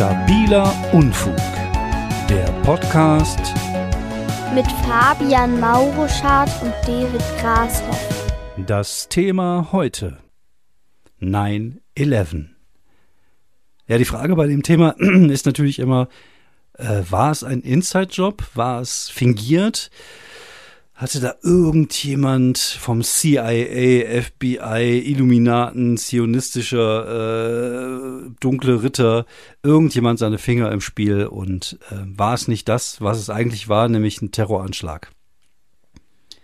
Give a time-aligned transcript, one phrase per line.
[0.00, 1.36] Stabiler Unfug,
[2.30, 3.38] der Podcast
[4.54, 8.32] mit Fabian Mauruschardt und David Grashoff.
[8.66, 10.16] Das Thema heute
[11.20, 12.46] 9-11.
[13.88, 16.08] Ja, die Frage bei dem Thema ist natürlich immer,
[16.78, 18.42] äh, war es ein Inside-Job?
[18.54, 19.90] War es fingiert?
[21.00, 29.24] Hatte da irgendjemand vom CIA, FBI, Illuminaten, zionistischer äh, dunkle Ritter,
[29.62, 33.88] irgendjemand seine Finger im Spiel und äh, war es nicht das, was es eigentlich war,
[33.88, 35.10] nämlich ein Terroranschlag?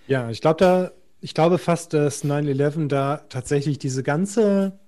[0.06, 4.80] Ja, ich glaube da, ich glaube fast, dass 9-11 da tatsächlich diese ganze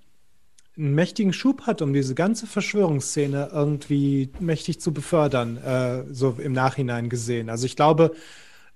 [0.79, 6.55] einen mächtigen Schub hat, um diese ganze Verschwörungsszene irgendwie mächtig zu befördern, äh, so im
[6.55, 7.51] Nachhinein gesehen.
[7.51, 8.13] Also ich glaube,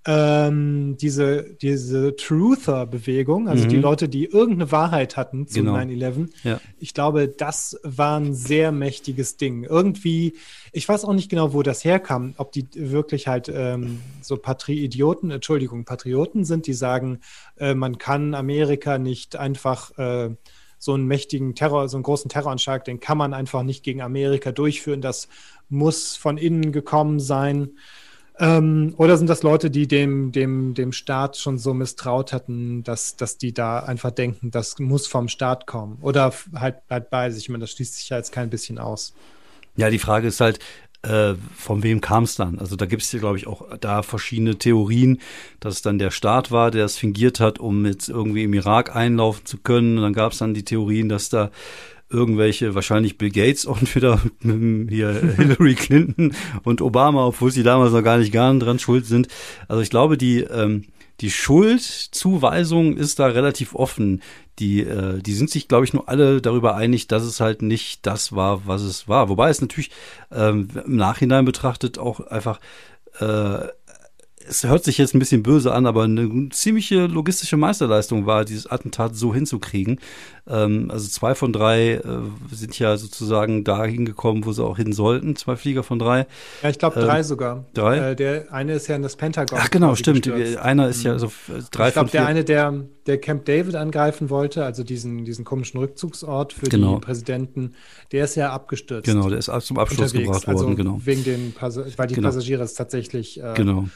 [0.05, 3.69] ähm, diese, diese Truther-Bewegung, also mhm.
[3.69, 5.77] die Leute, die irgendeine Wahrheit hatten zu genau.
[5.77, 6.61] 9-11, ja.
[6.81, 9.63] ich glaube, das war ein sehr mächtiges Ding.
[9.63, 10.35] Irgendwie,
[10.73, 15.31] ich weiß auch nicht genau, wo das herkam, ob die wirklich halt ähm, so Patri-Idioten,
[15.31, 17.21] Entschuldigung, Patrioten sind, die sagen,
[17.59, 20.31] äh, man kann Amerika nicht einfach äh,
[20.79, 24.51] so einen mächtigen Terror, so einen großen Terroranschlag, den kann man einfach nicht gegen Amerika
[24.51, 25.01] durchführen.
[25.01, 25.29] Das
[25.69, 27.71] muss von innen gekommen sein.
[28.43, 33.15] Ähm, oder sind das Leute, die dem, dem, dem Staat schon so misstraut hatten, dass,
[33.15, 35.99] dass die da einfach denken, das muss vom Staat kommen?
[36.01, 37.45] Oder halt, halt bei sich.
[37.45, 39.15] Ich meine, das schließt sich ja jetzt kein bisschen aus.
[39.77, 40.59] Ja, die Frage ist halt,
[41.03, 42.59] äh, von wem kam es dann?
[42.59, 45.21] Also da gibt es ja, glaube ich, auch da verschiedene Theorien,
[45.61, 48.97] dass es dann der Staat war, der es fingiert hat, um jetzt irgendwie im Irak
[48.97, 49.99] einlaufen zu können.
[49.99, 51.53] Und dann gab es dann die Theorien, dass da
[52.13, 58.03] irgendwelche, wahrscheinlich Bill Gates und wieder hier Hillary Clinton und Obama, obwohl sie damals noch
[58.03, 59.29] gar nicht gar dran schuld sind.
[59.69, 60.85] Also ich glaube, die, ähm,
[61.21, 64.23] die Schuldzuweisung ist da relativ offen.
[64.59, 68.07] Die, äh, die sind sich, glaube ich, nur alle darüber einig, dass es halt nicht
[68.07, 69.29] das war, was es war.
[69.29, 69.91] Wobei es natürlich
[70.33, 72.61] ähm, im Nachhinein betrachtet auch einfach
[73.21, 73.69] äh,
[74.49, 78.67] es hört sich jetzt ein bisschen böse an, aber eine ziemliche logistische Meisterleistung war, dieses
[78.67, 79.99] Attentat so hinzukriegen.
[80.47, 82.01] Ähm, also zwei von drei äh,
[82.51, 85.37] sind ja sozusagen da hingekommen, wo sie auch hin sollten.
[85.37, 86.27] Zwei Flieger von drei.
[86.63, 87.65] Ja, ich glaube drei ähm, sogar.
[87.75, 88.11] Drei?
[88.11, 89.59] Äh, der eine ist ja in das Pentagon.
[89.63, 90.23] Ach genau, stimmt.
[90.23, 90.57] Gestürzt.
[90.59, 91.19] Einer ist ja mhm.
[91.19, 91.33] so
[91.71, 92.21] drei ich glaub, von vier.
[92.21, 96.97] Der eine, der, der Camp David angreifen wollte, also diesen, diesen komischen Rückzugsort für genau.
[96.97, 97.75] die Präsidenten,
[98.11, 99.07] der ist ja abgestürzt.
[99.07, 100.27] Genau, der ist zum Abschluss unterwegs.
[100.27, 101.01] gebracht worden, also genau.
[101.05, 102.29] Wegen den, weil die genau.
[102.29, 103.87] Passagiere es tatsächlich äh, genau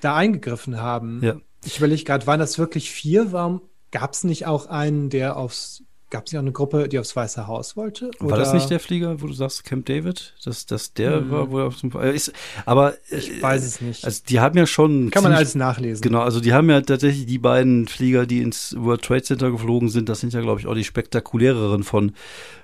[0.00, 1.20] da eingegriffen haben.
[1.22, 1.36] Ja.
[1.64, 3.32] Ich überlege gerade, waren das wirklich vier?
[3.32, 6.98] Warum gab es nicht auch einen, der aufs Gab es nicht auch eine Gruppe, die
[6.98, 8.10] aufs Weiße Haus wollte?
[8.18, 10.34] War das nicht der Flieger, wo du sagst, Camp David?
[10.44, 11.30] Dass das der hm.
[11.30, 12.32] war, wo er auf dem, äh, ist,
[12.66, 14.04] aber ich äh, weiß es nicht.
[14.04, 16.02] Also die haben ja schon kann man alles nachlesen.
[16.02, 19.88] Genau, also die haben ja tatsächlich die beiden Flieger, die ins World Trade Center geflogen
[19.88, 20.08] sind.
[20.08, 22.12] Das sind ja glaube ich auch die spektakuläreren von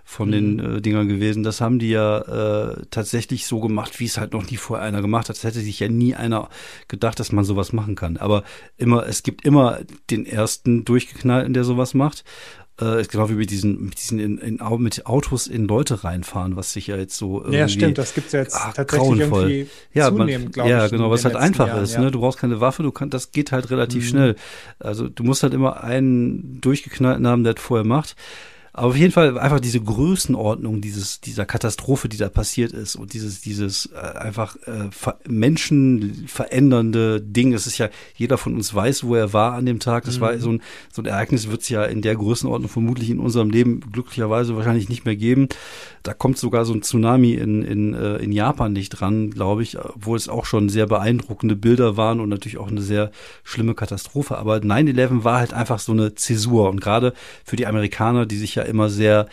[0.09, 0.33] von mhm.
[0.33, 1.43] den äh, Dingern gewesen.
[1.43, 5.03] Das haben die ja äh, tatsächlich so gemacht, wie es halt noch nie vorher einer
[5.03, 5.37] gemacht hat.
[5.37, 6.49] Es hätte sich ja nie einer
[6.89, 8.17] gedacht, dass man sowas machen kann.
[8.17, 8.45] Aber
[8.77, 9.81] immer, es gibt immer
[10.11, 12.25] den ersten Durchgeknallten, der sowas macht
[12.81, 16.57] äh, ist genau wie mit diesen, mit diesen in, in, mit Autos in Leute reinfahren,
[16.57, 17.59] was sich ja jetzt so irgendwie.
[17.59, 19.51] Ja, stimmt, das gibt's ja jetzt ach, tatsächlich grauenvoll.
[19.51, 20.91] irgendwie ja, zunehmend, glaube ja, ich.
[20.91, 22.01] Ja, genau, was halt einfach Jahren, ist, ja.
[22.01, 22.11] ne?
[22.11, 24.09] Du brauchst keine Waffe, du kannst, das geht halt relativ mhm.
[24.09, 24.37] schnell.
[24.79, 28.17] Also du musst halt immer einen durchgeknallten haben, der das vorher macht.
[28.77, 33.15] Aber auf jeden Fall einfach diese Größenordnung dieses, dieser Katastrophe, die da passiert ist und
[33.15, 34.91] dieses, dieses äh, einfach äh,
[35.27, 37.55] menschenverändernde Ding.
[37.55, 40.05] Es ist ja, jeder von uns weiß, wo er war an dem Tag.
[40.05, 40.21] Das mhm.
[40.21, 43.49] war so ein, so ein Ereignis, wird es ja in der Größenordnung vermutlich in unserem
[43.49, 45.49] Leben glücklicherweise wahrscheinlich nicht mehr geben.
[46.03, 49.79] Da kommt sogar so ein Tsunami in, in, äh, in Japan nicht dran, glaube ich,
[49.79, 53.11] obwohl es auch schon sehr beeindruckende Bilder waren und natürlich auch eine sehr
[53.43, 54.37] schlimme Katastrophe.
[54.37, 56.69] Aber 9-11 war halt einfach so eine Zäsur.
[56.69, 59.27] Und gerade für die Amerikaner, die sich ja immer sehr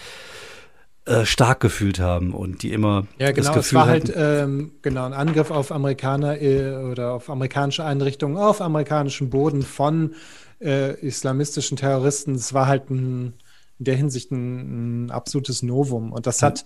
[1.05, 4.71] äh, stark gefühlt haben und die immer ja genau das Gefühl es war halt ähm,
[4.81, 10.15] genau ein Angriff auf Amerikaner äh, oder auf amerikanische Einrichtungen auf amerikanischem Boden von
[10.63, 12.35] äh, islamistischen Terroristen.
[12.35, 13.33] Es war halt ein,
[13.79, 16.13] in der Hinsicht ein, ein absolutes Novum.
[16.13, 16.65] Und das hat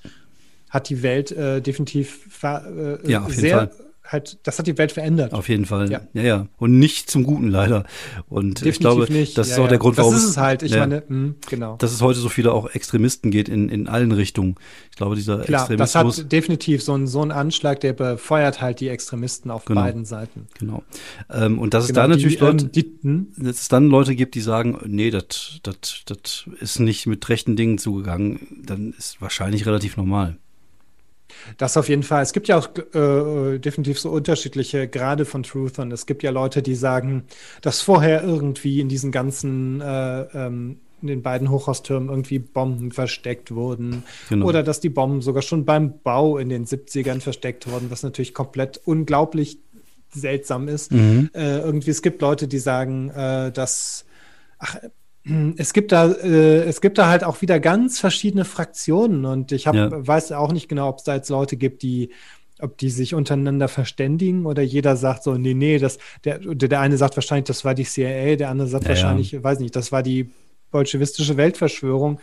[0.70, 3.72] hat die Welt äh, definitiv äh, ja, sehr
[4.08, 5.34] halt, das hat die Welt verändert.
[5.34, 5.92] Auf jeden Fall.
[5.92, 6.22] Ja, ja.
[6.22, 6.48] ja.
[6.58, 7.84] Und nicht zum Guten leider.
[8.28, 9.38] Und Definitiv ich glaube, nicht.
[9.38, 10.14] das ist ja, auch der Grund, warum.
[10.14, 10.64] Das ist es halt.
[10.64, 11.76] Ich meine, mh, hm, genau.
[11.78, 14.56] Dass es heute so viele auch Extremisten geht in, in allen Richtungen.
[14.92, 16.16] Ich glaube, dieser Klar, Extremismus.
[16.16, 19.82] Das hat definitiv so ein, so ein Anschlag, der befeuert halt die Extremisten auf genau.
[19.82, 20.48] beiden Seiten.
[20.58, 20.84] Genau.
[21.32, 23.28] Ähm, und dass genau, es da natürlich die, Leute, ähm, die, hm?
[23.38, 27.56] dass es dann Leute gibt, die sagen, nee, das, das, das ist nicht mit rechten
[27.56, 30.38] Dingen zugegangen, dann ist wahrscheinlich relativ normal.
[31.58, 32.24] Das auf jeden Fall.
[32.24, 35.92] Es gibt ja auch äh, definitiv so unterschiedliche Grade von Truthern.
[35.92, 37.26] Es gibt ja Leute, die sagen,
[37.62, 43.54] dass vorher irgendwie in diesen ganzen äh, ähm, in den beiden Hochhaustürmen irgendwie Bomben versteckt
[43.54, 44.04] wurden.
[44.30, 44.48] Genau.
[44.48, 48.34] Oder dass die Bomben sogar schon beim Bau in den 70ern versteckt wurden, was natürlich
[48.34, 49.60] komplett unglaublich
[50.10, 50.92] seltsam ist.
[50.92, 51.30] Mhm.
[51.34, 54.06] Äh, irgendwie, es gibt Leute, die sagen, äh, dass
[54.58, 54.78] ach,
[55.58, 59.68] es gibt da, äh, es gibt da halt auch wieder ganz verschiedene Fraktionen und ich
[59.68, 59.90] hab, Ja.
[59.92, 62.12] weiß auch nicht genau, ob es da jetzt Leute gibt, die,
[62.60, 66.98] ob die sich untereinander verständigen oder jeder sagt so, nee, nee, das, der, der eine
[66.98, 68.96] sagt wahrscheinlich, das war die CIA, der andere sagt Ja, ja.
[68.96, 70.30] wahrscheinlich, weiß nicht, das war die
[70.72, 72.20] bolschewistische Weltverschwörung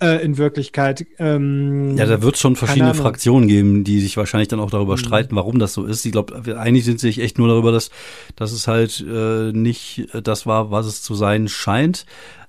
[0.00, 1.06] äh, in Wirklichkeit.
[1.18, 2.94] Ähm, Ja, da wird schon verschiedene.
[2.94, 4.98] Fraktionen geben, die sich wahrscheinlich dann auch darüber Mhm.
[4.98, 6.04] streiten, warum das so ist.
[6.04, 7.90] Ich glaube, einig sind sich echt nur darüber, dass,
[8.36, 12.06] dass es halt äh, nicht das war, was es zu sein scheint.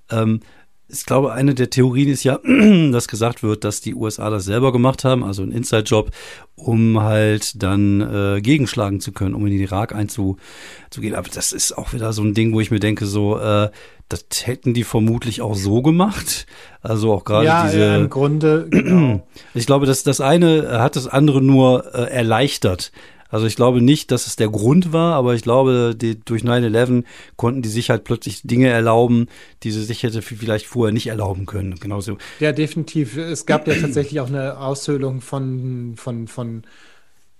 [0.10, 0.42] Ähm,
[0.92, 2.40] ich glaube, eine der Theorien ist ja,
[2.92, 6.12] dass gesagt wird, dass die USA das selber gemacht haben, also ein Inside-Job,
[6.56, 11.16] um halt dann äh, gegenschlagen zu können, um in den Irak einzugehen.
[11.16, 13.70] Aber das ist auch wieder so ein Ding, wo ich mir denke, so, äh,
[14.10, 16.46] das hätten die vermutlich auch so gemacht.
[16.82, 17.80] Also auch gerade ja, diese.
[17.80, 19.28] ja, im Grunde, genau.
[19.54, 22.92] Ich glaube, dass das eine hat das andere nur äh, erleichtert.
[23.32, 27.06] Also ich glaube nicht, dass es der Grund war, aber ich glaube, die, durch 9-11
[27.38, 29.28] konnten die sich halt plötzlich Dinge erlauben,
[29.64, 31.76] die sie sich hätte vielleicht vorher nicht erlauben können.
[31.80, 32.18] Genauso.
[32.40, 33.18] Ja, definitiv.
[33.18, 36.64] Es gab ja tatsächlich auch eine Aushöhlung von, von, von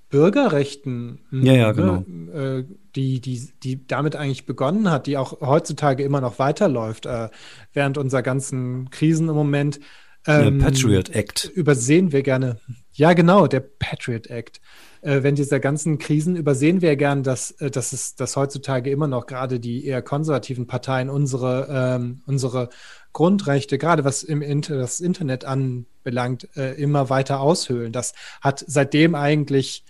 [0.10, 2.04] Bürgerrechten, Ja, ja, genau.
[2.08, 2.66] ne,
[2.96, 7.30] die, die, die damit eigentlich begonnen hat, die auch heutzutage immer noch weiterläuft, äh,
[7.74, 9.80] während unserer ganzen Krisen im Moment.
[10.28, 11.46] Ähm, Patriot Act.
[11.56, 12.60] Übersehen wir gerne.
[12.94, 14.62] Ja, genau, der Patriot Act.
[15.02, 19.08] Äh, wenn dieser ganzen Krisen übersehen wir gern, dass, äh, dass es dass heutzutage immer
[19.08, 22.70] noch gerade die eher konservativen Parteien unsere, ähm, unsere
[23.14, 27.92] Grundrechte, gerade was im Inter das Internet anbelangt, äh, immer weiter aushöhlen.
[27.92, 29.84] Das hat seitdem eigentlich,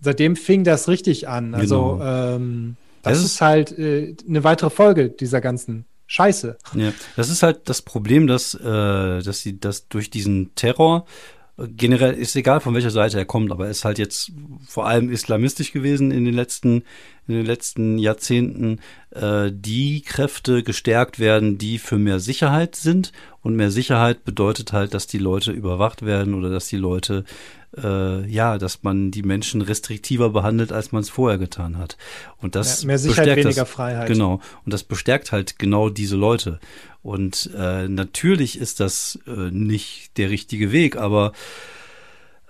[0.00, 1.54] seitdem fing das richtig an.
[1.54, 2.34] Also Genau.
[2.36, 6.58] ähm, das Es ist, halt äh, eine weitere Folge dieser ganzen Scheiße.
[6.74, 11.06] Ja, das ist halt das Problem, dass, äh, dass sie das durch diesen Terror
[11.68, 14.32] generell ist egal von welcher Seite er kommt, aber er ist halt jetzt
[14.66, 16.84] vor allem islamistisch gewesen in den letzten
[17.30, 18.80] in den letzten Jahrzehnten
[19.10, 23.12] äh, die Kräfte gestärkt werden, die für mehr Sicherheit sind
[23.42, 27.24] und mehr Sicherheit bedeutet halt, dass die Leute überwacht werden oder dass die Leute
[27.76, 31.96] äh, ja, dass man die Menschen restriktiver behandelt, als man es vorher getan hat.
[32.38, 34.08] Und das Ja, mehr Sicherheit, bestärkt weniger das, Freiheit.
[34.08, 34.40] Genau.
[34.64, 36.58] Und das bestärkt halt genau diese Leute.
[37.02, 41.32] Und äh, natürlich ist das äh, nicht der richtige Weg, aber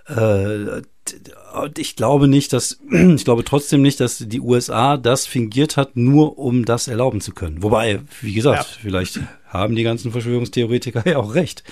[0.07, 0.81] äh,
[1.61, 5.95] und ich glaube nicht, dass ich glaube trotzdem nicht, dass die USA das fingiert hat,
[5.95, 7.61] nur um das erlauben zu können.
[7.63, 8.77] Wobei, wie gesagt, Ja.
[8.81, 11.63] vielleicht haben die ganzen Verschwörungstheoretiker ja auch recht.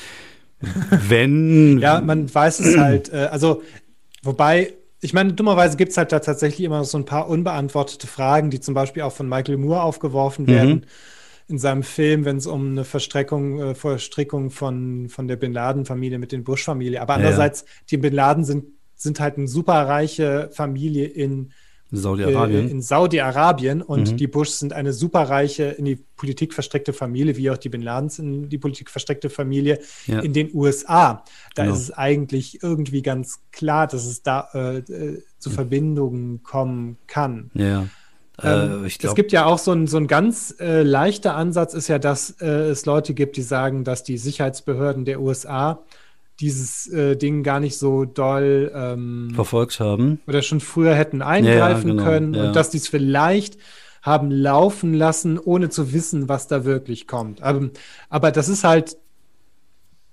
[1.08, 3.12] Wenn Ja, man weiß es halt.
[3.14, 3.62] Äh, also,
[4.24, 8.50] wobei, ich meine, dummerweise gibt es halt da tatsächlich immer so ein paar unbeantwortete Fragen,
[8.50, 10.86] die zum Beispiel auch von Michael Moore aufgeworfen werden
[11.48, 16.20] in seinem Film, wenn es um eine Verstreckung, äh, Verstrickung von, von der Bin Laden-Familie
[16.20, 17.02] mit den Bush-Familie.
[17.02, 17.26] Aber Ja, ja.
[17.26, 18.66] andererseits, die Bin Laden sind,
[19.02, 21.52] sind halt eine superreiche Familie in
[21.92, 22.68] Saudi-Arabien.
[22.68, 24.18] äh, in Saudi-Arabien und Mhm.
[24.18, 28.20] die Bushs sind eine superreiche, in die Politik verstrickte Familie, wie auch die Bin Ladens
[28.20, 30.20] in die Politik verstrickte Familie Ja.
[30.20, 31.24] in den USA.
[31.56, 31.76] Da Genau.
[31.76, 37.50] ist es eigentlich irgendwie ganz klar, dass es da äh, äh, zu Verbindungen kommen kann.
[37.56, 37.88] ja.
[38.42, 41.90] Ähm, Äh, es gibt ja auch so ein, so ein ganz äh, leichter Ansatz, ist
[41.90, 45.84] ja, dass äh, es Leute gibt, die sagen, dass die Sicherheitsbehörden der USA
[46.40, 50.22] dieses äh, Ding gar nicht so doll ähm, verfolgt haben.
[50.28, 52.48] oder schon früher hätten eingreifen genau, können ja.
[52.48, 53.58] und dass die es vielleicht
[54.02, 57.42] haben laufen lassen, ohne zu wissen, was da wirklich kommt.
[57.42, 57.70] Aber,
[58.10, 58.98] aber das ist halt,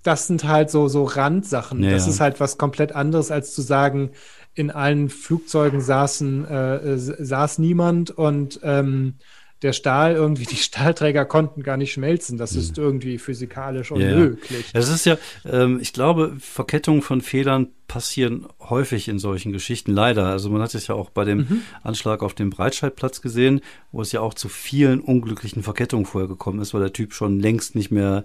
[0.02, 1.82] das sind halt so, so Randsachen.
[1.82, 2.12] Ja, das ja.
[2.12, 4.10] ist halt was komplett anderes, als zu sagen,
[4.54, 9.14] in allen Flugzeugen saßen, äh, äh, saß niemand und ähm,
[9.62, 12.38] der Stahl irgendwie, die Stahlträger konnten gar nicht schmelzen.
[12.38, 14.00] Das ist irgendwie physikalisch Hm.
[14.00, 14.14] Ja, ja.
[14.14, 14.72] unmöglich.
[14.72, 20.26] Das ist ja, ähm, ich glaube, Verkettungen von Fehlern passieren häufig in solchen Geschichten, leider.
[20.26, 21.62] Also man hat es ja auch bei dem Mhm.
[21.82, 23.60] Anschlag auf dem Breitscheidplatz gesehen,
[23.92, 27.38] wo es ja auch zu vielen unglücklichen Verkettungen vorher gekommen ist, weil der Typ schon
[27.40, 28.24] längst nicht mehr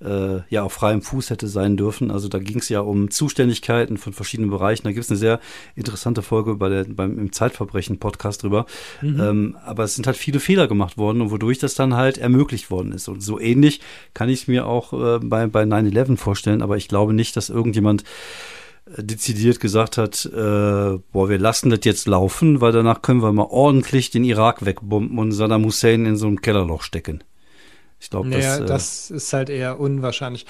[0.00, 2.10] äh, ja auf freiem Fuß hätte sein dürfen.
[2.10, 4.82] Also da ging es ja um Zuständigkeiten von verschiedenen Bereichen.
[4.84, 5.38] Da gibt es eine sehr
[5.76, 8.66] interessante Folge bei der, beim im Zeitverbrechen-Podcast drüber.
[9.02, 12.70] Ähm, aber es sind halt viele Fehler gemacht worden und wodurch das dann halt ermöglicht
[12.70, 13.08] worden ist.
[13.08, 13.80] Und so ähnlich
[14.14, 17.48] kann ich es mir auch äh, bei, bei 9-11 vorstellen, aber ich glaube nicht, dass
[17.50, 18.02] irgendjemand
[18.86, 23.46] dezidiert gesagt hat, äh, boah, wir lassen das jetzt laufen, weil danach können wir mal
[23.48, 27.22] ordentlich den Irak wegbomben und Saddam Hussein in so ein Kellerloch stecken.
[28.00, 30.46] Ich glaube, Naja, das, äh, das ist halt eher unwahrscheinlich.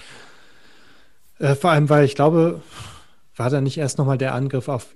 [1.39, 2.63] Äh, vor allem, weil ich glaube,
[3.37, 4.89] war da nicht erst nochmal der Angriff auf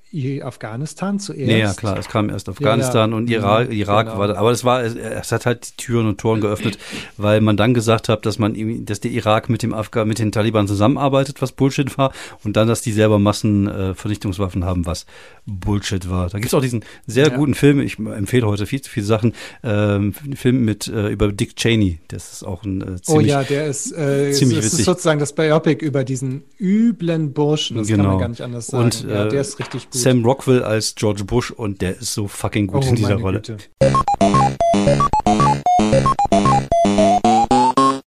[0.43, 1.47] Afghanistan zuerst?
[1.47, 3.17] Nee, ja, klar, es kam erst Afghanistan ja, ja.
[3.17, 4.19] und Irak, mhm, Irak genau.
[4.19, 6.79] war da, aber es war, es hat halt die Türen und Toren geöffnet,
[7.17, 10.33] weil man dann gesagt hat, dass man, dass der Irak mit dem Afghan, mit den
[10.33, 12.13] Taliban zusammenarbeitet, was Bullshit war,
[12.45, 15.07] und dann, dass die selber Massenvernichtungswaffen äh, haben, was
[15.47, 16.29] Bullshit war.
[16.29, 17.37] Da gibt's auch diesen sehr ja.
[17.37, 21.57] guten Film, ich empfehle heute viel zu viele Sachen, ähm, Film mit, äh, über Dick
[21.57, 24.81] Cheney, das ist auch ein äh, ziemlich, Oh ja, der ist, äh, ziemlich ist, witzig.
[24.81, 28.85] ist sozusagen das Biopic über diesen üblen Burschen, das genau gar nicht anders sagen.
[28.85, 29.95] Und ja, der ist richtig gut.
[29.95, 33.41] Sam Rockwell als George Bush und der ist so fucking gut oh, in dieser Rolle.
[33.41, 33.59] Güte.